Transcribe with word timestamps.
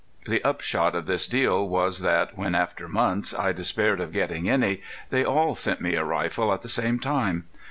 The 0.27 0.43
upshot 0.43 0.95
of 0.95 1.05
this 1.05 1.27
deal 1.27 1.69
was 1.69 1.99
that, 1.99 2.35
when 2.35 2.55
after 2.55 2.87
months 2.87 3.35
I 3.37 3.51
despaired 3.51 4.01
of 4.01 4.11
getting 4.11 4.49
any, 4.49 4.81
they 5.11 5.23
all 5.23 5.53
sent 5.53 5.79
me 5.79 5.93
a 5.93 6.03
rifle 6.03 6.51
at 6.51 6.63
the 6.63 6.69
same 6.69 6.97
time. 6.97 7.45